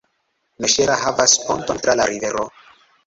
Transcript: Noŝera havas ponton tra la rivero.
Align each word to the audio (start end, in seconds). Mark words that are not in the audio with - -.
Noŝera 0.63 0.95
havas 1.01 1.35
ponton 1.43 1.83
tra 1.85 1.99
la 2.01 2.09
rivero. 2.13 2.49